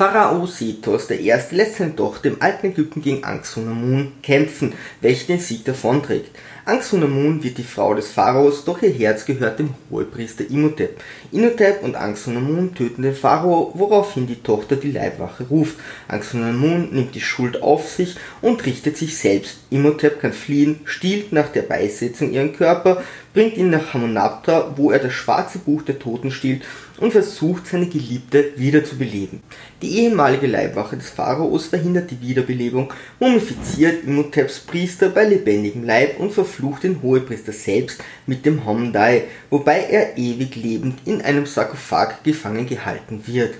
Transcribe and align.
Pharao 0.00 0.46
Sethos 0.46 1.08
Erste 1.10 1.56
lässt 1.56 1.76
seine 1.76 1.94
Tochter 1.94 2.30
im 2.30 2.40
alten 2.40 2.68
Ägypten 2.68 3.02
gegen 3.02 3.22
Anxunamun 3.22 4.12
kämpfen, 4.22 4.72
welche 5.02 5.26
den 5.26 5.40
Sieg 5.40 5.66
davonträgt. 5.66 6.30
Anxunamun 6.70 7.42
wird 7.42 7.58
die 7.58 7.64
Frau 7.64 7.94
des 7.94 8.12
Pharaos, 8.12 8.64
doch 8.64 8.80
ihr 8.80 8.92
Herz 8.92 9.24
gehört 9.24 9.58
dem 9.58 9.74
Hohepriester 9.90 10.48
Imhotep. 10.48 11.00
Imhotep 11.32 11.82
und 11.82 11.96
Anxunamun 11.96 12.76
töten 12.76 13.02
den 13.02 13.16
Pharao, 13.16 13.72
woraufhin 13.74 14.28
die 14.28 14.40
Tochter 14.40 14.76
die 14.76 14.92
Leibwache 14.92 15.48
ruft. 15.50 15.74
Anxunamun 16.06 16.90
nimmt 16.92 17.16
die 17.16 17.20
Schuld 17.20 17.60
auf 17.60 17.88
sich 17.88 18.14
und 18.40 18.64
richtet 18.66 18.96
sich 18.96 19.18
selbst. 19.18 19.58
Imhotep 19.70 20.20
kann 20.20 20.32
fliehen, 20.32 20.78
stiehlt 20.84 21.32
nach 21.32 21.48
der 21.48 21.62
Beisetzung 21.62 22.30
ihren 22.30 22.52
Körper, 22.52 23.02
bringt 23.34 23.56
ihn 23.56 23.70
nach 23.70 23.92
Hamunaptra, 23.92 24.74
wo 24.76 24.92
er 24.92 25.00
das 25.00 25.12
schwarze 25.12 25.58
Buch 25.58 25.82
der 25.82 25.98
Toten 25.98 26.30
stiehlt 26.30 26.62
und 26.98 27.12
versucht, 27.12 27.66
seine 27.66 27.86
Geliebte 27.86 28.52
wiederzubeleben. 28.56 29.40
Die 29.82 30.00
ehemalige 30.00 30.46
Leibwache 30.46 30.96
des 30.96 31.10
Pharaos 31.10 31.66
verhindert 31.66 32.10
die 32.10 32.20
Wiederbelebung, 32.20 32.92
mumifiziert 33.18 34.04
Imhoteps 34.04 34.60
Priester 34.60 35.08
bei 35.08 35.24
lebendigem 35.24 35.84
Leib 35.84 36.20
und 36.20 36.32
verflucht 36.60 36.82
den 36.82 37.02
Hohepriester 37.02 37.52
selbst 37.52 38.02
mit 38.26 38.44
dem 38.44 38.66
Homdai, 38.66 39.24
wobei 39.48 39.80
er 39.80 40.18
ewig 40.18 40.56
lebend 40.56 40.98
in 41.06 41.22
einem 41.22 41.46
Sarkophag 41.46 42.22
gefangen 42.22 42.66
gehalten 42.66 43.22
wird. 43.26 43.54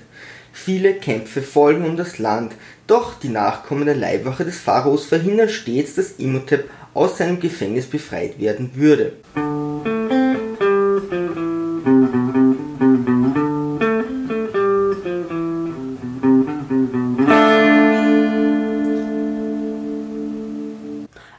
Viele 0.53 0.93
Kämpfe 0.93 1.41
folgen 1.41 1.85
um 1.85 1.97
das 1.97 2.19
Land, 2.19 2.53
doch 2.85 3.17
die 3.19 3.29
Nachkommen 3.29 3.85
der 3.85 3.95
Leibwache 3.95 4.45
des 4.45 4.59
Pharaos 4.59 5.05
verhindern 5.05 5.49
stets, 5.49 5.95
dass 5.95 6.19
Imhotep 6.19 6.69
aus 6.93 7.17
seinem 7.17 7.39
Gefängnis 7.39 7.87
befreit 7.87 8.39
werden 8.39 8.71
würde. 8.75 9.13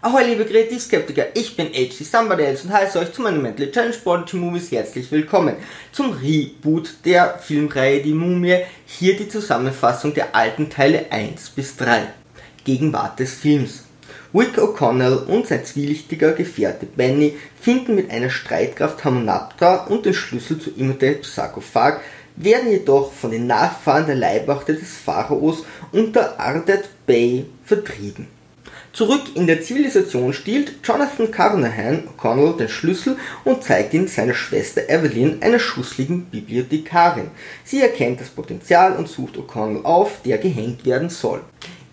Ahoi 0.05 0.25
liebe 0.25 0.45
Kreativskeptiker, 0.45 1.27
ich 1.35 1.57
bin 1.57 1.69
HC 1.69 2.03
Somebody 2.03 2.43
Else 2.43 2.67
und 2.67 2.73
heiße 2.73 2.99
euch 2.99 3.13
zu 3.13 3.23
meinem 3.23 3.41
Mentally 3.41 3.71
Challenge 3.71 3.95
Body 4.03 4.37
Movies 4.37 4.73
herzlich 4.73 5.13
willkommen. 5.13 5.55
Zum 5.93 6.11
Reboot 6.11 6.95
der 7.05 7.39
Filmreihe 7.39 8.03
Die 8.03 8.13
Mumie, 8.13 8.63
hier 8.85 9.17
die 9.17 9.29
Zusammenfassung 9.29 10.13
der 10.13 10.35
alten 10.35 10.69
Teile 10.69 11.07
1 11.13 11.51
bis 11.51 11.77
3. 11.77 12.09
Gegenwart 12.65 13.21
des 13.21 13.35
Films. 13.35 13.85
Wick 14.33 14.59
O'Connell 14.59 15.25
und 15.27 15.47
sein 15.47 15.65
zwielichtiger 15.65 16.33
Gefährte 16.33 16.87
Benny 16.87 17.37
finden 17.61 17.95
mit 17.95 18.11
einer 18.11 18.31
Streitkraft 18.31 19.05
Hamunaptra 19.05 19.85
und 19.85 20.05
den 20.05 20.15
Schlüssel 20.15 20.59
zu 20.59 20.71
Imhoteps 20.71 21.37
Sarkophag, 21.37 22.01
werden 22.35 22.73
jedoch 22.73 23.13
von 23.13 23.31
den 23.31 23.47
Nachfahren 23.47 24.07
der 24.07 24.17
Leibwache 24.17 24.75
des 24.75 24.97
Pharaos 24.97 25.65
unter 25.93 26.41
Ardet 26.41 26.89
Bay 27.07 27.47
vertrieben. 27.65 28.42
Zurück 28.93 29.23
in 29.37 29.47
der 29.47 29.63
Zivilisation 29.63 30.35
stiehlt 30.35 30.75
Jonathan 30.85 31.31
Carnahan 31.31 32.09
O'Connell 32.09 32.59
den 32.59 32.69
Schlüssel 32.69 33.17
und 33.43 33.65
zeigt 33.65 33.95
ihn 33.95 34.07
seiner 34.07 34.35
Schwester 34.35 34.87
Evelyn, 34.87 35.41
einer 35.41 35.59
schussligen 35.59 36.27
Bibliothekarin. 36.27 37.31
Sie 37.65 37.81
erkennt 37.81 38.21
das 38.21 38.29
Potenzial 38.29 38.95
und 38.97 39.09
sucht 39.09 39.39
O'Connell 39.39 39.83
auf, 39.85 40.21
der 40.27 40.37
gehängt 40.37 40.85
werden 40.85 41.09
soll. 41.09 41.41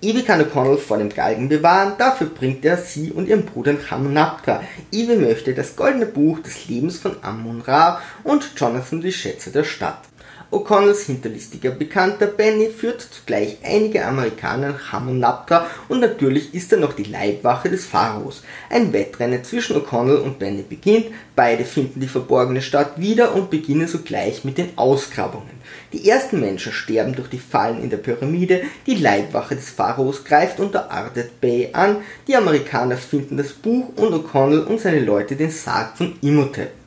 Ivy 0.01 0.23
kann 0.23 0.41
O'Connell 0.41 0.77
vor 0.77 0.97
dem 0.97 1.07
Galgen 1.07 1.47
bewahren, 1.47 1.93
dafür 1.97 2.27
bringt 2.27 2.65
er 2.65 2.75
sie 2.75 3.11
und 3.13 3.29
ihren 3.29 3.45
Bruder 3.45 3.73
nach 3.73 3.91
Hamunaptra. 3.91 4.61
Ivy 4.91 5.15
möchte 5.15 5.53
das 5.53 5.77
goldene 5.77 6.05
Buch 6.05 6.39
des 6.39 6.67
Lebens 6.67 6.97
von 6.97 7.15
Amun-Ra 7.21 8.01
und 8.25 8.51
Jonathan 8.57 8.99
die 8.99 9.13
Schätze 9.13 9.51
der 9.51 9.63
Stadt. 9.63 10.08
O'Connells 10.51 11.05
hinterlistiger 11.05 11.69
Bekannter 11.69 12.25
Benny 12.25 12.71
führt 12.71 13.01
zugleich 13.01 13.59
einige 13.63 14.03
Amerikaner 14.03 14.69
nach 14.69 14.91
Hamunaptra 14.91 15.67
und 15.89 15.99
natürlich 15.99 16.55
ist 16.55 16.71
er 16.71 16.79
noch 16.79 16.93
die 16.93 17.03
Leibwache 17.03 17.69
des 17.69 17.85
Pharaos. 17.85 18.41
Ein 18.67 18.91
Wettrennen 18.91 19.43
zwischen 19.43 19.77
O'Connell 19.77 20.17
und 20.17 20.39
Benny 20.39 20.63
beginnt, 20.63 21.05
beide 21.35 21.65
finden 21.65 21.99
die 21.99 22.07
verborgene 22.07 22.63
Stadt 22.63 22.99
wieder 22.99 23.35
und 23.35 23.51
beginnen 23.51 23.87
sogleich 23.87 24.43
mit 24.43 24.57
den 24.57 24.75
Ausgrabungen. 24.75 25.59
Die 25.93 26.09
ersten 26.09 26.39
Menschen 26.39 26.71
sterben 26.71 27.13
durch 27.13 27.29
die 27.29 27.37
Fallen 27.37 27.83
in 27.83 27.91
der 27.91 27.97
Pyramide, 27.97 28.63
die 28.87 28.95
Leibwache 28.95 29.55
des 29.55 29.69
Pharaos 29.69 30.23
greift 30.23 30.59
unter 30.59 30.89
Ardet 30.89 31.39
Bay 31.41 31.69
an, 31.73 31.97
die 32.27 32.35
Amerikaner 32.35 32.97
finden 32.97 33.37
das 33.37 33.53
Buch 33.53 33.89
und 33.97 34.15
O'Connell 34.15 34.65
und 34.65 34.81
seine 34.81 35.01
Leute 35.01 35.35
den 35.35 35.51
Sarg 35.51 35.95
von 35.95 36.15
Imhotep. 36.23 36.78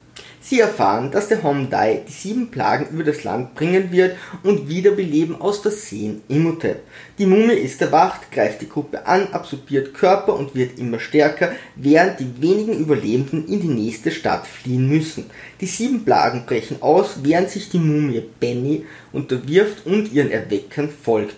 Sie 0.45 0.59
erfahren, 0.59 1.13
dass 1.13 1.29
der 1.29 1.45
Homdai 1.45 2.03
die 2.09 2.13
sieben 2.13 2.51
Plagen 2.51 2.89
über 2.91 3.05
das 3.05 3.23
Land 3.23 3.55
bringen 3.55 3.93
wird 3.93 4.17
und 4.43 4.69
wiederbeleben 4.69 5.41
aus 5.41 5.61
Versehen 5.61 6.23
Imhotep. 6.27 6.81
Die 7.19 7.27
Mumie 7.27 7.53
ist 7.53 7.81
erwacht, 7.81 8.33
greift 8.33 8.61
die 8.61 8.69
Gruppe 8.69 9.07
an, 9.07 9.29
absorbiert 9.33 9.95
Körper 9.95 10.35
und 10.35 10.57
wird 10.57 10.81
immer 10.81 10.99
stärker, 10.99 11.53
während 11.77 12.19
die 12.19 12.43
wenigen 12.43 12.77
Überlebenden 12.77 13.47
in 13.47 13.61
die 13.61 13.69
nächste 13.69 14.11
Stadt 14.11 14.45
fliehen 14.49 14.89
müssen. 14.89 15.27
Die 15.61 15.67
sieben 15.67 16.05
Plagen 16.05 16.45
brechen 16.45 16.83
aus, 16.83 17.19
während 17.23 17.49
sich 17.49 17.71
die 17.71 17.79
Mumie 17.79 18.25
Benny 18.41 18.85
unterwirft 19.13 19.87
und 19.87 20.13
ihren 20.13 20.33
Erweckern 20.33 20.89
folgt. 20.91 21.37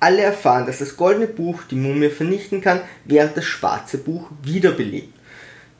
Alle 0.00 0.22
erfahren, 0.22 0.64
dass 0.64 0.78
das 0.78 0.96
goldene 0.96 1.26
Buch 1.26 1.64
die 1.70 1.76
Mumie 1.76 2.08
vernichten 2.08 2.62
kann, 2.62 2.80
während 3.04 3.36
das 3.36 3.44
schwarze 3.44 3.98
Buch 3.98 4.30
wiederbelebt. 4.42 5.17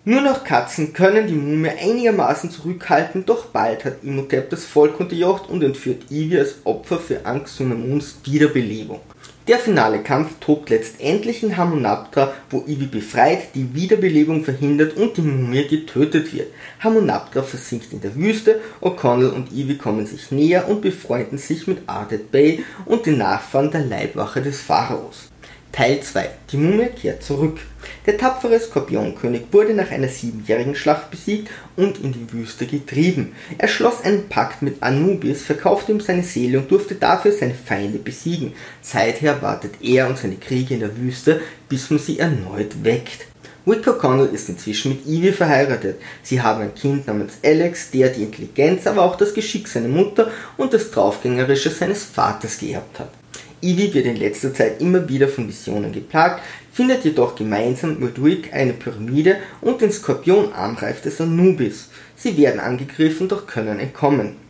Nur 0.09 0.23
noch 0.23 0.43
Katzen 0.43 0.95
können 0.95 1.27
die 1.27 1.35
Mumie 1.35 1.69
einigermaßen 1.69 2.51
zurückhalten, 2.51 3.27
doch 3.27 3.45
bald 3.49 3.85
hat 3.85 4.03
Imhotep 4.03 4.49
das 4.49 4.65
Volk 4.65 4.99
unterjocht 4.99 5.51
und 5.51 5.63
entführt 5.63 6.11
Ivy 6.11 6.39
als 6.39 6.55
Opfer 6.65 6.99
für 6.99 7.27
Anxunamuns 7.27 8.17
Wiederbelebung. 8.25 9.01
Der 9.47 9.59
finale 9.59 9.99
Kampf 10.03 10.31
tobt 10.41 10.71
letztendlich 10.71 11.43
in 11.43 11.59
Hamunaptra, 11.59 12.33
wo 12.49 12.65
Ivy 12.67 12.87
befreit, 12.87 13.55
die 13.55 13.75
Wiederbelebung 13.75 14.45
verhindert 14.45 14.97
und 14.97 15.19
die 15.19 15.21
Mumie 15.21 15.69
getötet 15.69 16.33
wird. 16.33 16.49
Hamunaptra 16.81 17.43
versinkt 17.43 17.93
in 17.93 18.01
der 18.01 18.17
Wüste, 18.17 18.63
O'Connell 18.81 19.29
und 19.29 19.53
Ivy 19.53 19.77
kommen 19.77 20.07
sich 20.07 20.31
näher 20.31 20.71
und 20.71 20.81
befreunden 20.81 21.37
sich 21.37 21.67
mit 21.67 21.87
Ardet 21.87 22.33
Bay 22.33 22.65
und 22.87 23.05
den 23.05 23.19
Nachfahren 23.19 23.71
der 23.71 23.85
Leibwache 23.85 24.41
des 24.41 24.63
Pharaos. 24.63 25.29
Teil 25.73 26.01
2 26.01 26.31
Die 26.51 26.57
Mumie 26.57 26.89
kehrt 26.89 27.23
zurück. 27.23 27.59
Der 28.07 28.17
tapfere 28.19 28.59
Skorpionkönig 28.59 29.43
wurde 29.53 29.75
nach 29.75 29.91
einer 29.91 30.09
siebenjährigen 30.09 30.75
Schlacht 30.75 31.11
besiegt 31.11 31.51
und 31.77 31.99
in 32.03 32.13
die 32.13 32.33
Wüste 32.33 32.67
getrieben. 32.67 33.33
Er 33.59 33.69
schloss 33.69 34.03
einen 34.03 34.29
Pakt 34.29 34.63
mit 34.63 34.83
Anubis, 34.83 35.43
verkaufte 35.43 35.93
ihm 35.93 36.01
seine 36.01 36.23
Seele 36.23 36.59
und 36.59 36.71
durfte 36.71 36.95
dafür 36.95 37.33
seine 37.33 37.55
Feinde 37.55 37.99
besiegen. 37.99 38.55
Seither 38.83 39.41
wartet 39.43 39.75
er 39.81 40.09
und 40.09 40.19
seine 40.19 40.37
Kriege 40.37 40.75
in 40.75 40.81
der 40.81 40.97
Wüste, 40.97 41.41
bis 41.69 41.91
man 41.91 42.01
sie 42.01 42.19
erneut 42.19 42.83
weckt. 42.83 43.27
Wick 43.69 43.87
O'Connell 43.87 44.33
ist 44.33 44.49
inzwischen 44.49 44.93
mit 44.93 45.07
Evie 45.07 45.33
verheiratet. 45.33 46.01
Sie 46.23 46.41
haben 46.41 46.63
ein 46.63 46.75
Kind 46.75 47.07
namens 47.07 47.35
Alex, 47.45 47.91
der 47.91 48.09
die 48.09 48.23
Intelligenz, 48.23 48.87
aber 48.87 49.03
auch 49.03 49.17
das 49.17 49.35
Geschick 49.35 49.69
seiner 49.69 49.89
Mutter 49.89 50.31
und 50.57 50.73
das 50.73 50.91
Draufgängerische 50.91 51.71
seines 51.71 52.05
Vaters 52.05 52.59
geerbt 52.59 52.99
hat. 52.99 53.18
Ivy 53.61 53.93
wird 53.95 54.07
in 54.07 54.17
letzter 54.17 54.55
Zeit 54.55 54.81
immer 54.81 55.09
wieder 55.09 55.29
von 55.29 55.49
Visionen 55.49 55.93
geplagt, 55.93 56.43
findet 56.73 57.05
jedoch 57.05 57.35
gemeinsam 57.35 57.99
mit 57.99 58.23
Rick 58.23 58.55
eine 58.55 58.73
Pyramide 58.73 59.37
und 59.61 59.81
den 59.81 59.91
Skorpionarmreif 59.91 61.03
des 61.03 61.21
Anubis. 61.21 61.91
Sie 62.17 62.37
werden 62.37 62.61
angegriffen, 62.61 63.29
doch 63.29 63.47
können 63.47 63.81
entkommen. 63.81 64.48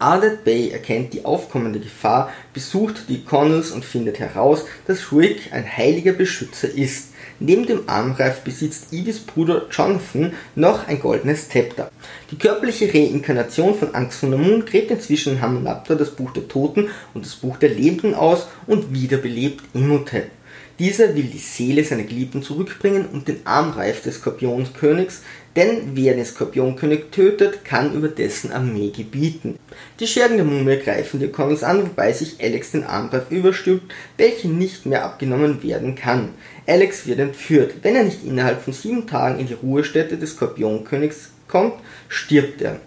Ardet 0.00 0.44
Bay 0.44 0.70
erkennt 0.70 1.12
die 1.12 1.24
aufkommende 1.24 1.80
Gefahr, 1.80 2.30
besucht 2.52 3.08
die 3.08 3.24
Connells 3.24 3.72
und 3.72 3.84
findet 3.84 4.20
heraus, 4.20 4.64
dass 4.86 5.12
Rick 5.12 5.52
ein 5.52 5.64
heiliger 5.64 6.12
Beschützer 6.12 6.68
ist. 6.68 7.08
Neben 7.40 7.66
dem 7.66 7.88
Armreif 7.88 8.40
besitzt 8.40 8.92
Ivis 8.92 9.20
Bruder 9.20 9.66
Jonathan 9.70 10.32
noch 10.54 10.86
ein 10.88 11.00
goldenes 11.00 11.48
Zepter. 11.48 11.90
Die 12.30 12.38
körperliche 12.38 12.92
Reinkarnation 12.92 13.76
von 13.76 13.94
Anxunamun 13.94 14.64
gräbt 14.64 14.90
inzwischen 14.90 15.34
in 15.34 15.42
Hamunaptra 15.42 15.94
das 15.94 16.10
Buch 16.10 16.32
der 16.32 16.48
Toten 16.48 16.90
und 17.14 17.24
das 17.24 17.36
Buch 17.36 17.56
der 17.56 17.70
Lebenden 17.70 18.14
aus 18.14 18.48
und 18.66 18.92
wiederbelebt 18.92 19.64
Imhotep. 19.74 20.30
Dieser 20.78 21.16
will 21.16 21.24
die 21.24 21.38
Seele 21.38 21.82
seiner 21.82 22.04
Geliebten 22.04 22.42
zurückbringen 22.42 23.06
und 23.06 23.26
den 23.26 23.44
Armreif 23.44 24.02
des 24.02 24.16
Skorpionskönigs, 24.16 25.22
denn 25.56 25.96
wer 25.96 26.14
den 26.14 26.24
Skorpionkönig 26.24 27.06
tötet, 27.10 27.64
kann 27.64 27.94
über 27.94 28.06
dessen 28.06 28.52
Armee 28.52 28.90
gebieten. 28.90 29.58
Die 29.98 30.06
Schergen 30.06 30.36
der 30.36 30.44
Mumie 30.44 30.76
greifen 30.76 31.18
die 31.18 31.28
Connors 31.28 31.64
an, 31.64 31.82
wobei 31.82 32.12
sich 32.12 32.36
Alex 32.40 32.70
den 32.70 32.84
Armreif 32.84 33.28
überstülpt, 33.30 33.92
welcher 34.18 34.48
nicht 34.48 34.86
mehr 34.86 35.04
abgenommen 35.04 35.64
werden 35.64 35.96
kann. 35.96 36.28
Alex 36.64 37.08
wird 37.08 37.18
entführt. 37.18 37.74
Wenn 37.82 37.96
er 37.96 38.04
nicht 38.04 38.24
innerhalb 38.24 38.62
von 38.62 38.72
sieben 38.72 39.08
Tagen 39.08 39.40
in 39.40 39.48
die 39.48 39.54
Ruhestätte 39.54 40.16
des 40.16 40.30
Skorpionkönigs 40.30 41.30
kommt, 41.48 41.74
stirbt 42.08 42.62
er. 42.62 42.78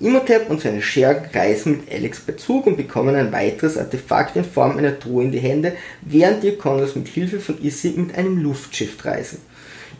Imhotep 0.00 0.48
und 0.48 0.60
seine 0.60 0.80
Schergen 0.80 1.28
reisen 1.34 1.78
mit 1.78 1.92
Alex 1.92 2.20
bei 2.20 2.34
Zug 2.34 2.68
und 2.68 2.76
bekommen 2.76 3.16
ein 3.16 3.32
weiteres 3.32 3.76
Artefakt 3.76 4.36
in 4.36 4.44
Form 4.44 4.78
einer 4.78 4.96
Truhe 4.96 5.24
in 5.24 5.32
die 5.32 5.40
Hände, 5.40 5.72
während 6.02 6.44
die 6.44 6.52
Connors 6.52 6.94
mit 6.94 7.08
Hilfe 7.08 7.40
von 7.40 7.60
Issy 7.60 7.94
mit 7.96 8.16
einem 8.16 8.38
Luftschiff 8.38 9.04
reisen. 9.04 9.40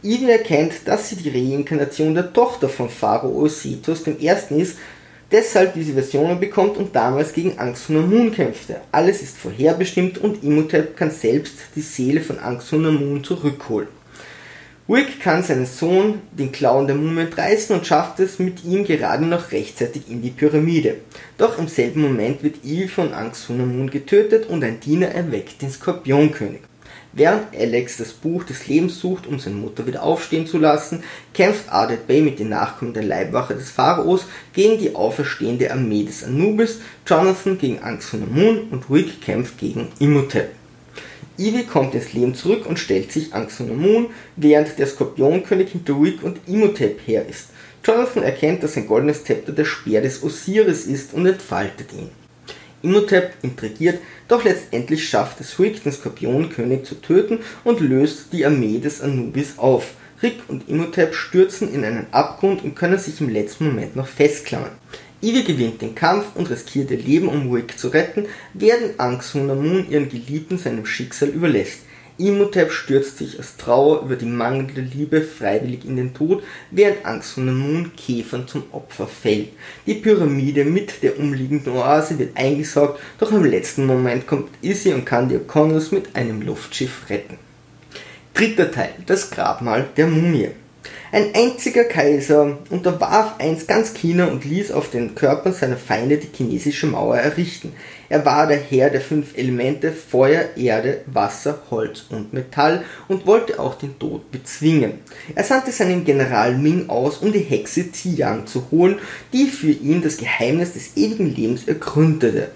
Ivy 0.05 0.31
erkennt, 0.31 0.73
dass 0.85 1.09
sie 1.09 1.17
die 1.17 1.31
Reinkarnation 1.31 2.15
der 2.15 2.33
Tochter 2.33 2.69
von 2.69 2.89
Pharao 2.89 3.43
Osethos 3.43 4.05
I. 4.07 4.61
ist, 4.61 4.79
deshalb 5.33 5.75
diese 5.75 5.95
Versionen 5.95 6.39
bekommt 6.39 6.77
und 6.77 6.95
damals 6.95 7.33
gegen 7.33 7.59
Moon 8.09 8.31
kämpfte. 8.31 8.77
Alles 8.93 9.21
ist 9.21 9.37
vorherbestimmt 9.37 10.19
und 10.19 10.45
Imhotep 10.45 10.97
kann 10.97 11.11
selbst 11.11 11.55
die 11.75 11.81
Seele 11.81 12.21
von 12.21 12.39
Moon 12.39 13.25
zurückholen. 13.25 13.98
Rick 14.91 15.21
kann 15.21 15.43
seinen 15.43 15.67
Sohn 15.67 16.23
den 16.33 16.51
Klauen 16.51 16.87
der 16.87 16.97
Mumie 16.97 17.21
entreißen 17.21 17.77
und 17.77 17.87
schafft 17.87 18.21
es 18.21 18.39
mit 18.39 18.65
ihm 18.65 18.85
gerade 18.85 19.27
noch 19.27 19.53
rechtzeitig 19.53 20.05
in 20.09 20.23
die 20.23 20.31
Pyramide. 20.31 20.97
Doch 21.37 21.59
im 21.59 21.69
selben 21.69 22.01
Moment 22.01 22.43
wird 22.43 22.65
Eve 22.65 22.89
von 22.89 23.13
Moon 23.49 23.91
getötet 23.91 24.47
und 24.47 24.65
ein 24.65 24.81
Diener 24.81 25.09
erweckt 25.09 25.61
den 25.61 25.71
Skorpionkönig. 25.71 26.61
Während 27.13 27.55
Alex 27.55 27.99
das 27.99 28.15
Buch 28.15 28.45
des 28.45 28.67
Lebens 28.67 28.99
sucht, 28.99 29.27
um 29.27 29.39
seine 29.39 29.57
Mutter 29.57 29.87
wieder 29.87 30.03
aufstehen 30.03 30.47
zu 30.47 30.57
lassen, 30.57 31.03
kämpft 31.35 31.69
Ardet 31.69 32.07
Bay 32.07 32.23
mit 32.23 32.39
den 32.39 32.49
Nachkommen 32.49 32.95
der 32.95 33.03
Leibwache 33.03 33.55
des 33.55 33.71
Pharaos 33.71 34.25
gegen 34.55 34.79
die 34.79 34.95
auferstehende 34.95 35.71
Armee 35.71 36.05
des 36.05 36.25
Anubis, 36.25 36.81
Jonathan 37.07 37.59
gegen 37.59 37.81
Anxunamun 37.81 38.69
und 38.71 38.89
Rick 38.91 39.21
kämpft 39.21 39.59
gegen 39.59 39.89
Imhotep. 39.99 40.58
Ivy 41.39 41.65
kommt 41.65 41.95
ins 41.95 42.13
Leben 42.13 42.35
zurück 42.35 42.67
und 42.67 42.79
stellt 42.79 43.13
sich 43.13 43.33
Anxunamun, 43.33 44.09
während 44.37 44.79
der 44.79 44.87
Skorpionkönig 44.89 45.71
hinter 45.71 46.01
Rick 46.01 46.25
und 46.25 46.41
Imhotep 46.49 47.01
her 47.07 47.27
ist. 47.29 47.51
Jonathan 47.85 48.25
erkennt, 48.25 48.63
dass 48.63 48.75
sein 48.75 48.89
goldenes 48.89 49.25
Zepter 49.25 49.53
der 49.53 49.65
Speer 49.65 50.03
des 50.03 50.23
Osiris 50.23 50.87
ist 50.87 51.15
und 51.15 51.27
entfaltet 51.27 51.93
ihn. 51.93 52.11
Imhotep 52.83 53.35
intrigiert, 53.43 54.01
doch 54.27 54.45
letztendlich 54.45 55.09
schafft 55.09 55.41
es 55.41 55.59
Rick, 55.59 55.83
den 55.85 55.93
Skorpionkönig 55.93 56.85
zu 56.85 56.97
töten 56.97 57.39
und 57.65 57.81
löst 57.81 58.33
die 58.33 58.45
Armee 58.45 58.79
des 58.79 59.01
Anubis 59.01 59.59
auf. 59.59 59.95
Rick 60.23 60.41
und 60.49 60.69
Imhotep 60.69 61.15
stürzen 61.15 61.73
in 61.73 61.85
einen 61.85 62.07
Abgrund 62.11 62.65
und 62.65 62.75
können 62.75 62.99
sich 62.99 63.21
im 63.21 63.29
letzten 63.29 63.67
Moment 63.67 63.95
noch 63.95 64.09
festklammern. 64.09 64.73
Ivy 65.21 65.43
gewinnt 65.43 65.83
den 65.83 65.97
Kampf 65.97 66.37
und 66.37 66.49
riskiert 66.49 66.93
ihr 66.93 66.99
Leben, 66.99 67.29
um 67.29 67.51
Rick 67.53 67.77
zu 67.77 67.89
retten, 67.89 68.27
während 68.55 69.01
Anxunamun 69.01 69.91
ihren 69.91 70.09
Geliebten 70.09 70.59
seinem 70.59 70.87
Schicksal 70.87 71.31
überlässt. 71.31 71.81
Imhotep 72.19 72.71
stürzt 72.73 73.19
sich 73.19 73.39
aus 73.39 73.57
Trauer 73.57 74.03
über 74.03 74.15
die 74.17 74.27
mangelnde 74.27 74.81
Liebe 74.81 75.23
freiwillig 75.23 75.85
in 75.85 75.97
den 75.97 76.15
Tod, 76.15 76.43
während 76.71 77.05
Anxunamun 77.05 77.93
Käfern 77.97 78.47
zum 78.47 78.65
Opfer 78.71 79.09
fällt. 79.09 79.51
Die 79.87 79.95
Pyramide 79.95 80.65
mit 80.65 81.03
der 81.03 81.19
umliegenden 81.19 81.73
Oase 81.73 82.19
wird 82.19 82.37
eingesaugt, 82.37 83.01
doch 83.19 83.33
im 83.33 83.45
letzten 83.45 83.87
Moment 83.87 84.27
kommt 84.27 84.51
Izzy 84.63 84.93
und 84.93 85.05
kann 85.05 85.31
O'Connors 85.31 85.93
mit 85.93 86.15
einem 86.15 86.43
Luftschiff 86.43 87.09
retten. 87.09 87.39
Dritter 88.35 88.71
Teil, 88.71 88.95
das 89.07 89.31
Grabmal 89.31 89.89
der 89.97 90.07
Mumie. 90.07 90.51
Ein 91.11 91.35
einziger 91.35 91.85
Kaiser 91.85 92.59
unterwarf 92.69 93.37
einst 93.39 93.67
ganz 93.67 93.95
China 93.95 94.27
und 94.27 94.45
ließ 94.45 94.73
auf 94.73 94.91
den 94.91 95.15
Körpern 95.15 95.55
seiner 95.55 95.79
Feinde 95.79 96.19
die 96.19 96.29
chinesische 96.37 96.87
Mauer 96.87 97.17
errichten. 97.17 97.73
Er 98.11 98.27
war 98.27 98.47
der 98.47 98.59
Herr 98.59 98.91
der 98.91 99.01
fünf 99.01 99.37
Elemente 99.37 99.93
Feuer, 99.93 100.45
Erde, 100.57 101.01
Wasser, 101.07 101.63
Holz 101.71 102.05
und 102.11 102.35
Metall 102.35 102.85
und 103.09 103.27
wollte 103.27 103.59
auch 103.59 103.77
den 103.77 103.99
Tod 103.99 104.31
bezwingen. 104.31 104.99
Er 105.35 105.45
sandte 105.45 105.73
seinen 105.73 106.05
General 106.05 106.55
Ming 106.57 106.91
aus, 106.91 107.19
um 107.19 107.33
die 107.33 107.39
Hexe 107.39 107.87
Yang 108.05 108.47
zu 108.47 108.71
holen, 108.71 108.99
die 109.33 109.47
für 109.47 109.71
ihn 109.71 110.03
das 110.03 110.19
Geheimnis 110.19 110.75
des 110.75 110.97
ewigen 110.97 111.35
Lebens 111.35 111.67
ergründete. 111.67 112.51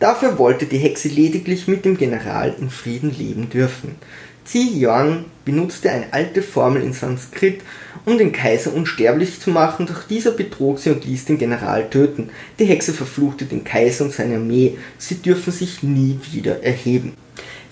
Dafür 0.00 0.38
wollte 0.38 0.66
die 0.66 0.76
Hexe 0.76 1.08
lediglich 1.08 1.68
mit 1.68 1.86
dem 1.86 1.96
General 1.96 2.54
in 2.60 2.68
Frieden 2.68 3.16
leben 3.16 3.48
dürfen. 3.48 3.94
Xi 4.44 4.78
Yuan 4.78 5.24
benutzte 5.46 5.90
eine 5.90 6.12
alte 6.12 6.42
Formel 6.42 6.82
in 6.82 6.92
Sanskrit, 6.92 7.62
um 8.04 8.18
den 8.18 8.32
Kaiser 8.32 8.74
unsterblich 8.74 9.40
zu 9.40 9.50
machen, 9.50 9.86
doch 9.86 10.02
dieser 10.02 10.32
betrog 10.32 10.78
sie 10.78 10.90
und 10.90 11.04
ließ 11.04 11.24
den 11.24 11.38
General 11.38 11.88
töten. 11.88 12.28
Die 12.58 12.66
Hexe 12.66 12.92
verfluchte 12.92 13.46
den 13.46 13.64
Kaiser 13.64 14.04
und 14.04 14.12
seine 14.12 14.36
Armee, 14.36 14.76
sie 14.98 15.16
dürfen 15.16 15.52
sich 15.52 15.82
nie 15.82 16.18
wieder 16.30 16.62
erheben. 16.62 17.14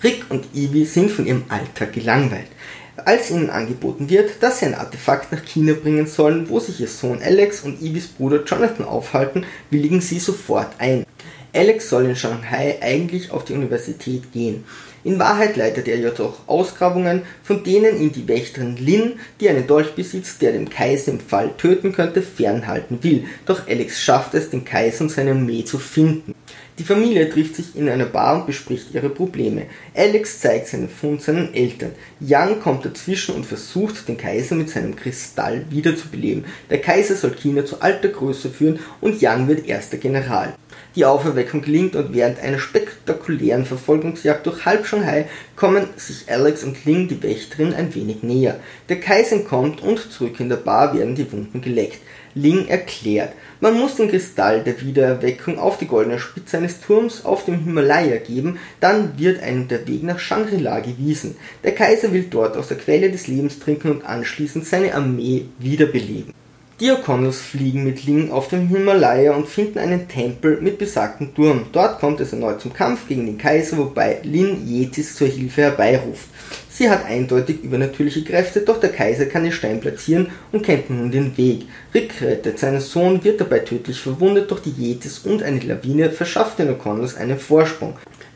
Rick 0.03 0.25
und 0.29 0.45
Ivy 0.55 0.85
sind 0.85 1.11
von 1.11 1.27
ihrem 1.27 1.43
Alltag 1.49 1.93
gelangweilt. 1.93 2.47
Als 2.95 3.31
ihnen 3.31 3.49
angeboten 3.49 4.09
wird, 4.09 4.41
dass 4.41 4.59
sie 4.59 4.65
ein 4.65 4.75
Artefakt 4.75 5.31
nach 5.31 5.43
China 5.45 5.73
bringen 5.73 6.07
sollen, 6.07 6.49
wo 6.49 6.59
sich 6.59 6.79
ihr 6.79 6.87
Sohn 6.87 7.21
Alex 7.23 7.61
und 7.61 7.81
Ivys 7.81 8.07
Bruder 8.07 8.43
Jonathan 8.43 8.85
aufhalten, 8.85 9.45
willigen 9.69 10.01
sie 10.01 10.19
sofort 10.19 10.73
ein. 10.79 11.05
Alex 11.53 11.89
soll 11.89 12.05
in 12.05 12.15
Shanghai 12.15 12.77
eigentlich 12.81 13.31
auf 13.31 13.45
die 13.45 13.53
Universität 13.53 14.31
gehen. 14.31 14.63
In 15.03 15.19
Wahrheit 15.19 15.55
leitet 15.57 15.87
er 15.87 15.97
jedoch 15.97 16.47
Ausgrabungen, 16.47 17.23
von 17.43 17.63
denen 17.63 18.01
ihn 18.01 18.11
die 18.11 18.27
Wächterin 18.27 18.77
Lin, 18.77 19.19
die 19.39 19.49
einen 19.49 19.67
Dolch 19.67 19.93
besitzt, 19.95 20.41
der 20.41 20.53
den 20.53 20.69
Kaiser 20.69 21.11
im 21.11 21.19
Fall 21.19 21.51
töten 21.57 21.91
könnte, 21.91 22.21
fernhalten 22.21 23.03
will. 23.03 23.25
Doch 23.45 23.67
Alex 23.67 24.01
schafft 24.01 24.33
es, 24.33 24.49
den 24.49 24.65
Kaiser 24.65 25.03
und 25.03 25.09
seine 25.09 25.31
Armee 25.31 25.65
zu 25.65 25.77
finden. 25.77 26.33
Die 26.79 26.83
Familie 26.83 27.29
trifft 27.29 27.55
sich 27.55 27.75
in 27.75 27.87
einer 27.87 28.05
Bar 28.05 28.35
und 28.35 28.47
bespricht 28.47 28.95
ihre 28.95 29.09
Probleme. 29.09 29.67
Alex 29.93 30.39
zeigt 30.39 30.67
seinen 30.67 30.89
Fund 30.89 31.21
seinen 31.21 31.53
Eltern. 31.53 31.91
Yang 32.19 32.61
kommt 32.61 32.83
dazwischen 32.83 33.35
und 33.35 33.45
versucht, 33.45 34.07
den 34.07 34.17
Kaiser 34.17 34.55
mit 34.55 34.71
seinem 34.71 34.95
Kristall 34.95 35.65
wiederzubeleben. 35.69 36.45
Der 36.71 36.81
Kaiser 36.81 37.13
soll 37.13 37.35
China 37.35 37.63
zu 37.63 37.79
alter 37.81 38.09
Größe 38.09 38.49
führen 38.49 38.79
und 39.01 39.21
Yang 39.21 39.47
wird 39.49 39.67
erster 39.67 39.97
General. 39.97 40.55
Die 40.95 41.05
Auferweckung 41.05 41.61
gelingt 41.61 41.95
und 41.95 42.13
während 42.13 42.39
einer 42.39 42.57
spektakulären 42.57 43.65
Verfolgungsjagd 43.65 44.45
durch 44.47 44.65
halb 44.65 44.87
Shanghai 44.87 45.27
kommen 45.55 45.87
sich 45.95 46.31
Alex 46.31 46.63
und 46.63 46.85
Ling, 46.85 47.07
die 47.07 47.21
Wächterin, 47.21 47.75
ein 47.75 47.93
wenig 47.93 48.23
näher. 48.23 48.59
Der 48.89 48.99
Kaiser 48.99 49.39
kommt 49.39 49.81
und 49.81 50.11
zurück 50.11 50.39
in 50.39 50.49
der 50.49 50.57
Bar 50.57 50.97
werden 50.97 51.13
die 51.13 51.31
Wunden 51.31 51.61
geleckt. 51.61 51.99
Ling 52.35 52.67
erklärt, 52.67 53.33
man 53.59 53.79
muss 53.79 53.95
den 53.95 54.09
Kristall 54.09 54.63
der 54.63 54.81
Wiedererweckung 54.81 55.57
auf 55.57 55.77
die 55.77 55.87
goldene 55.87 56.19
Spitze 56.19 56.57
eines 56.57 56.81
Turms 56.81 57.23
auf 57.23 57.45
dem 57.45 57.63
Himalaya 57.63 58.17
geben, 58.17 58.59
dann 58.79 59.17
wird 59.17 59.41
einem 59.41 59.67
der 59.67 59.87
Weg 59.87 60.03
nach 60.03 60.19
Shangri-La 60.19 60.79
gewiesen. 60.81 61.35
Der 61.63 61.73
Kaiser 61.73 62.11
will 62.11 62.27
dort 62.29 62.57
aus 62.57 62.67
der 62.67 62.77
Quelle 62.77 63.09
des 63.09 63.27
Lebens 63.27 63.59
trinken 63.59 63.91
und 63.91 64.05
anschließend 64.05 64.65
seine 64.65 64.93
Armee 64.93 65.45
wiederbeleben. 65.59 66.33
Die 66.79 66.91
O'Connells 66.91 67.35
fliegen 67.35 67.83
mit 67.83 68.03
Ling 68.05 68.31
auf 68.31 68.47
dem 68.47 68.67
Himalaya 68.67 69.33
und 69.33 69.47
finden 69.47 69.77
einen 69.77 70.07
Tempel 70.07 70.59
mit 70.59 70.79
besagtem 70.79 71.33
Turm. 71.35 71.67
Dort 71.71 71.99
kommt 71.99 72.19
es 72.19 72.33
erneut 72.33 72.61
zum 72.61 72.73
Kampf 72.73 73.07
gegen 73.07 73.27
den 73.27 73.37
Kaiser, 73.37 73.77
wobei 73.77 74.17
Lin 74.23 74.67
Yetis 74.67 75.15
zur 75.15 75.27
Hilfe 75.27 75.61
herbeiruft. 75.61 76.25
Sie 76.69 76.89
hat 76.89 77.05
eindeutig 77.05 77.63
übernatürliche 77.63 78.23
Kräfte, 78.23 78.61
doch 78.61 78.79
der 78.79 78.91
Kaiser 78.91 79.27
kann 79.27 79.43
den 79.43 79.51
Stein 79.51 79.81
platzieren 79.81 80.29
und 80.51 80.63
kennt 80.63 80.89
nun 80.89 81.11
den 81.11 81.37
Weg. 81.37 81.67
Rick 81.93 82.19
rettet 82.19 82.57
seinen 82.57 82.81
Sohn, 82.81 83.23
wird 83.23 83.39
dabei 83.39 83.59
tödlich 83.59 83.99
verwundet, 83.99 84.49
doch 84.49 84.59
die 84.59 84.71
Yetis 84.71 85.19
und 85.19 85.43
eine 85.43 85.59
Lawine 85.59 86.09
verschafft 86.09 86.57
den 86.57 86.75
O'Connells 86.75 87.15
einen 87.15 87.37
Vorsprung. 87.37 87.93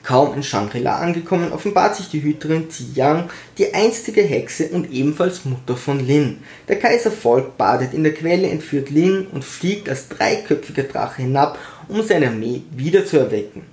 Kaum 0.07 0.35
in 0.35 0.41
Shangri-La 0.41 0.99
angekommen, 0.99 1.51
offenbart 1.51 1.97
sich 1.97 2.07
die 2.07 2.23
Hüterin 2.23 2.69
Yang, 2.95 3.29
die 3.57 3.73
einstige 3.73 4.21
Hexe 4.21 4.69
und 4.69 4.89
ebenfalls 4.89 5.43
Mutter 5.43 5.75
von 5.75 5.99
Lin. 5.99 6.37
Der 6.69 6.79
Kaiser 6.79 7.11
folgt, 7.11 7.57
badet 7.57 7.93
in 7.93 8.05
der 8.05 8.13
Quelle, 8.13 8.47
entführt 8.47 8.89
Lin 8.89 9.27
und 9.27 9.43
fliegt 9.43 9.89
als 9.89 10.07
dreiköpfiger 10.07 10.83
Drache 10.83 11.23
hinab, 11.23 11.59
um 11.89 12.01
seine 12.03 12.27
Armee 12.27 12.61
wieder 12.71 13.05
zu 13.05 13.17
erwecken. 13.17 13.63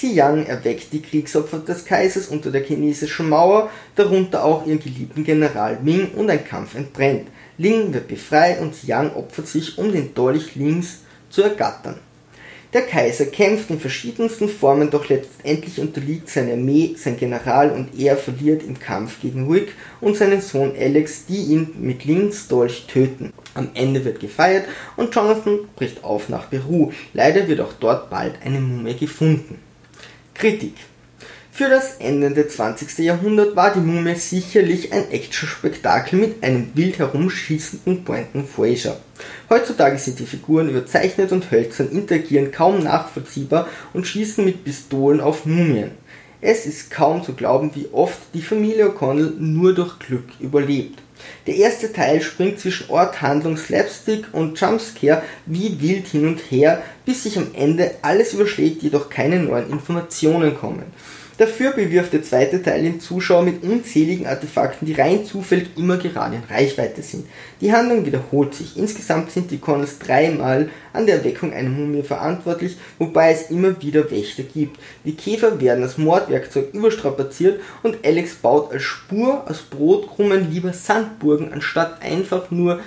Yang 0.00 0.46
erweckt 0.46 0.92
die 0.92 1.02
Kriegsopfer 1.02 1.58
des 1.58 1.84
Kaisers 1.84 2.28
unter 2.28 2.52
der 2.52 2.62
chinesischen 2.62 3.28
Mauer, 3.28 3.68
darunter 3.96 4.44
auch 4.44 4.64
ihren 4.64 4.78
geliebten 4.78 5.24
General 5.24 5.80
Ming 5.82 6.12
und 6.14 6.30
ein 6.30 6.44
Kampf 6.44 6.76
entbrennt. 6.76 7.26
Ling 7.58 7.92
wird 7.92 8.06
befreit 8.06 8.60
und 8.60 8.84
Yang 8.84 9.16
opfert 9.16 9.48
sich, 9.48 9.76
um 9.78 9.90
den 9.90 10.14
Dolch 10.14 10.54
Lings 10.54 11.00
zu 11.28 11.42
ergattern. 11.42 11.96
Der 12.72 12.82
Kaiser 12.86 13.26
kämpft 13.26 13.68
in 13.68 13.78
verschiedensten 13.78 14.48
Formen, 14.48 14.90
doch 14.90 15.06
letztendlich 15.10 15.78
unterliegt 15.78 16.30
seine 16.30 16.54
Armee, 16.54 16.94
sein 16.96 17.18
General 17.18 17.70
und 17.70 18.00
er 18.00 18.16
verliert 18.16 18.62
im 18.62 18.78
Kampf 18.78 19.20
gegen 19.20 19.50
Rick 19.50 19.74
und 20.00 20.16
seinen 20.16 20.40
Sohn 20.40 20.72
Alex, 20.74 21.26
die 21.26 21.52
ihn 21.52 21.74
mit 21.78 22.06
Lins 22.06 22.48
Dolch 22.48 22.86
töten. 22.86 23.34
Am 23.52 23.68
Ende 23.74 24.02
wird 24.06 24.20
gefeiert 24.20 24.64
und 24.96 25.14
Jonathan 25.14 25.58
bricht 25.76 26.02
auf 26.02 26.30
nach 26.30 26.48
Peru. 26.48 26.92
Leider 27.12 27.46
wird 27.46 27.60
auch 27.60 27.74
dort 27.78 28.08
bald 28.08 28.36
eine 28.42 28.58
Mumie 28.58 28.94
gefunden. 28.94 29.58
Kritik 30.32 30.74
für 31.54 31.68
das 31.68 31.96
endende 31.98 32.48
20. 32.48 33.04
Jahrhundert 33.04 33.54
war 33.54 33.74
die 33.74 33.80
Mumie 33.80 34.14
sicherlich 34.14 34.90
ein 34.90 35.10
Actionspektakel 35.10 36.18
mit 36.18 36.42
einem 36.42 36.70
wild 36.72 36.98
herumschießenden 36.98 38.04
Pointen 38.04 38.46
Fraser. 38.46 38.98
Heutzutage 39.50 39.98
sind 39.98 40.18
die 40.18 40.24
Figuren 40.24 40.70
überzeichnet 40.70 41.30
und 41.30 41.50
hölzern, 41.50 41.90
interagieren 41.90 42.52
kaum 42.52 42.82
nachvollziehbar 42.82 43.68
und 43.92 44.06
schießen 44.06 44.42
mit 44.42 44.64
Pistolen 44.64 45.20
auf 45.20 45.44
Mumien. 45.44 45.90
Es 46.40 46.64
ist 46.64 46.90
kaum 46.90 47.22
zu 47.22 47.34
glauben, 47.34 47.70
wie 47.74 47.90
oft 47.92 48.18
die 48.32 48.40
Familie 48.40 48.88
O'Connell 48.88 49.34
nur 49.38 49.74
durch 49.74 49.98
Glück 49.98 50.24
überlebt. 50.40 51.02
Der 51.46 51.56
erste 51.56 51.92
Teil 51.92 52.22
springt 52.22 52.60
zwischen 52.60 52.88
Ort, 52.88 53.20
Handlung, 53.20 53.58
Slapstick 53.58 54.24
und 54.32 54.58
Jumpscare 54.58 55.22
wie 55.44 55.80
wild 55.80 56.08
hin 56.08 56.26
und 56.26 56.38
her, 56.50 56.82
bis 57.04 57.22
sich 57.22 57.36
am 57.38 57.48
Ende 57.54 57.92
alles 58.02 58.34
überschlägt, 58.34 58.82
jedoch 58.82 59.08
keine 59.10 59.38
neuen 59.38 59.70
Informationen 59.70 60.56
kommen. 60.56 60.84
Dafür 61.38 61.72
bewirft 61.72 62.12
der 62.12 62.22
zweite 62.22 62.62
Teil 62.62 62.82
den 62.82 63.00
Zuschauer 63.00 63.42
mit 63.42 63.64
unzähligen 63.64 64.26
Artefakten, 64.26 64.86
die 64.86 64.92
rein 64.92 65.24
zufällig 65.24 65.70
immer 65.76 65.96
gerade 65.96 66.36
in 66.36 66.44
Reichweite 66.44 67.02
sind. 67.02 67.26
Die 67.60 67.72
Handlung 67.72 68.04
wiederholt 68.04 68.54
sich. 68.54 68.76
Insgesamt 68.76 69.30
sind 69.30 69.50
die 69.50 69.58
Connors 69.58 69.98
dreimal 69.98 70.68
an 70.92 71.06
der 71.06 71.16
Erweckung 71.16 71.52
einer 71.52 71.70
Mumie 71.70 72.02
verantwortlich, 72.02 72.76
wobei 72.98 73.32
es 73.32 73.50
immer 73.50 73.80
wieder 73.82 74.10
Wächter 74.10 74.42
gibt. 74.42 74.78
Die 75.04 75.16
Käfer 75.16 75.58
werden 75.60 75.82
als 75.82 75.96
Mordwerkzeug 75.96 76.74
überstrapaziert 76.74 77.60
und 77.82 78.04
Alex 78.04 78.34
baut 78.34 78.70
als 78.70 78.82
Spur 78.82 79.44
aus 79.48 79.62
Brotkrumen 79.62 80.52
lieber 80.52 80.74
Sandburgen, 80.74 81.52
anstatt 81.52 82.02
einfach 82.02 82.50
nur 82.50 82.80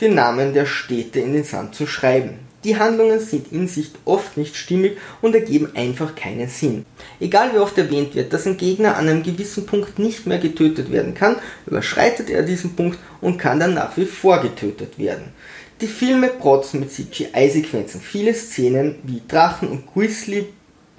den 0.00 0.14
Namen 0.14 0.52
der 0.52 0.66
Städte 0.66 1.20
in 1.20 1.32
den 1.32 1.44
Sand 1.44 1.74
zu 1.74 1.86
schreiben. 1.86 2.47
Die 2.68 2.76
Handlungen 2.76 3.18
sind 3.18 3.50
in 3.50 3.66
sich 3.66 3.92
oft 4.04 4.36
nicht 4.36 4.54
stimmig 4.54 4.98
und 5.22 5.34
ergeben 5.34 5.70
einfach 5.74 6.14
keinen 6.14 6.50
Sinn. 6.50 6.84
Egal 7.18 7.54
wie 7.54 7.60
oft 7.60 7.78
erwähnt 7.78 8.14
wird, 8.14 8.30
dass 8.34 8.46
ein 8.46 8.58
Gegner 8.58 8.98
an 8.98 9.08
einem 9.08 9.22
gewissen 9.22 9.64
Punkt 9.64 9.98
nicht 9.98 10.26
mehr 10.26 10.36
getötet 10.36 10.92
werden 10.92 11.14
kann, 11.14 11.36
überschreitet 11.64 12.28
er 12.28 12.42
diesen 12.42 12.76
Punkt 12.76 12.98
und 13.22 13.38
kann 13.38 13.58
dann 13.58 13.72
nach 13.72 13.96
wie 13.96 14.04
vor 14.04 14.42
getötet 14.42 14.98
werden. 14.98 15.32
Die 15.80 15.86
Filme 15.86 16.28
protzen 16.28 16.80
mit 16.80 16.92
CGI-Sequenzen. 16.92 18.02
Viele 18.02 18.34
Szenen 18.34 18.96
wie 19.02 19.22
Drachen 19.26 19.68
und 19.68 19.86
Grizzly 19.86 20.48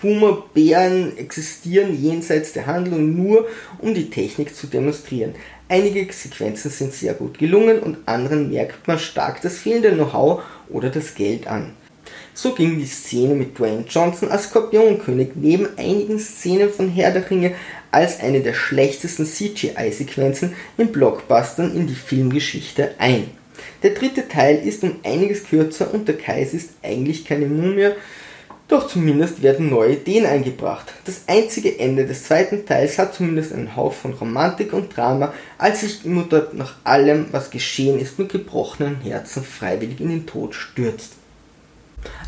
Boomer 0.01 0.45
Bären 0.53 1.17
existieren 1.17 2.01
jenseits 2.01 2.53
der 2.53 2.65
Handlung 2.65 3.15
nur, 3.15 3.47
um 3.77 3.93
die 3.93 4.09
Technik 4.09 4.55
zu 4.55 4.65
demonstrieren. 4.65 5.35
Einige 5.71 6.11
Sequenzen 6.11 6.71
sind 6.71 6.93
sehr 6.93 7.13
gut 7.13 7.37
gelungen 7.37 7.77
und 7.79 7.99
anderen 8.07 8.49
merkt 8.49 8.87
man 8.87 8.97
stark 8.97 9.39
das 9.43 9.59
fehlende 9.59 9.91
Know-how 9.91 10.41
oder 10.67 10.89
das 10.89 11.13
Geld 11.13 11.45
an. 11.45 11.73
So 12.33 12.55
ging 12.55 12.79
die 12.79 12.87
Szene 12.87 13.35
mit 13.35 13.59
Dwayne 13.59 13.85
Johnson 13.87 14.31
als 14.31 14.45
Skorpionkönig 14.45 15.33
neben 15.35 15.67
einigen 15.77 16.17
Szenen 16.17 16.71
von 16.71 16.89
Herr 16.89 17.11
der 17.11 17.29
Ringe 17.29 17.53
als 17.91 18.19
eine 18.19 18.41
der 18.41 18.55
schlechtesten 18.55 19.27
CGI-Sequenzen 19.27 20.55
in 20.79 20.91
Blockbustern 20.91 21.75
in 21.75 21.85
die 21.85 21.93
Filmgeschichte 21.93 22.95
ein. 22.97 23.29
Der 23.83 23.91
dritte 23.91 24.27
Teil 24.27 24.55
ist 24.65 24.83
um 24.83 24.95
einiges 25.03 25.43
kürzer 25.43 25.93
und 25.93 26.07
der 26.07 26.17
Kaiser 26.17 26.57
ist 26.57 26.71
eigentlich 26.81 27.25
keine 27.25 27.45
Mumie, 27.45 27.91
doch 28.69 28.87
zumindest 28.87 29.41
werden 29.41 29.69
neue 29.69 29.93
Ideen 29.93 30.25
eingebracht. 30.25 30.93
Das 31.05 31.23
einzige 31.27 31.79
Ende 31.79 32.05
des 32.05 32.23
zweiten 32.23 32.65
Teils 32.65 32.97
hat 32.97 33.15
zumindest 33.15 33.51
einen 33.51 33.75
Hauch 33.75 33.93
von 33.93 34.13
Romantik 34.13 34.73
und 34.73 34.95
Drama, 34.95 35.33
als 35.57 35.81
sich 35.81 36.03
die 36.03 36.09
Mutter 36.09 36.49
nach 36.53 36.75
allem, 36.83 37.25
was 37.31 37.49
geschehen 37.49 37.99
ist, 37.99 38.19
mit 38.19 38.29
gebrochenen 38.29 39.01
Herzen 39.01 39.43
freiwillig 39.43 39.99
in 39.99 40.09
den 40.09 40.27
Tod 40.27 40.53
stürzt. 40.53 41.13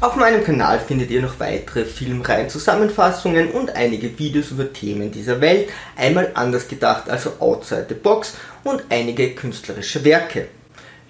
Auf 0.02 0.16
meinem 0.16 0.44
Kanal 0.44 0.80
findet 0.80 1.12
ihr 1.12 1.22
noch 1.22 1.40
weitere 1.40 1.86
Filmreihen, 1.86 2.50
Zusammenfassungen 2.50 3.52
und 3.52 3.70
einige 3.76 4.18
Videos 4.20 4.52
über 4.52 4.74
Themen 4.74 5.12
dieser 5.12 5.40
Welt, 5.40 5.70
einmal 5.96 6.32
anders 6.34 6.68
gedacht, 6.68 7.10
also 7.10 7.34
outside 7.40 7.86
the 7.88 7.96
box 7.96 8.34
und 8.64 8.84
einige 8.90 9.30
künstlerische 9.30 10.04
Werke. 10.04 10.48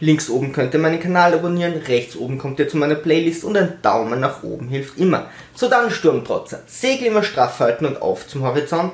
Links 0.02 0.32
oben 0.32 0.52
könnt 0.52 0.74
ihr 0.74 0.80
meinen 0.80 1.00
Kanal 1.00 1.36
abonnieren, 1.36 1.74
rechts 1.88 2.16
oben 2.16 2.40
kommt 2.40 2.58
ihr 2.58 2.68
zu 2.68 2.76
meiner 2.76 2.96
Playlist 2.96 3.44
und 3.44 3.56
ein 3.56 3.78
Daumen 3.84 4.20
nach 4.20 4.42
oben 4.42 4.68
hilft 4.68 4.98
immer. 4.98 5.30
So 5.54 5.70
dann 5.70 5.92
Sturmtrotzer, 5.92 6.64
Segel 6.66 7.08
immer 7.08 7.22
straff 7.22 7.60
halten 7.60 7.86
und 7.86 8.02
auf 8.02 8.28
zum 8.28 8.42
Horizont. 8.42 8.94